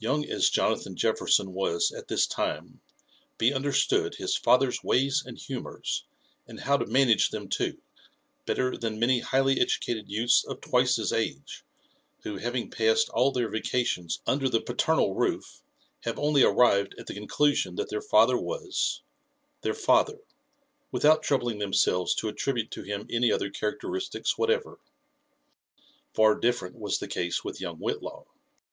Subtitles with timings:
[0.00, 2.80] Young as Jonathan Jefferson was at this time,
[3.38, 6.02] be understood his father's ways and humours,
[6.48, 7.78] and how to manage them too,
[8.46, 11.64] better than many highly educated youths pf twice his age,
[12.24, 15.62] who, having passed all their vacations under the paternal roof,
[16.00, 19.02] have only arrived at the con clusion that their father was—
[19.62, 20.18] their father,
[20.90, 24.80] without troubling them selves to attribute to him any other characteristics whatever.
[26.12, 28.26] Far different was the case with young Whitlaw.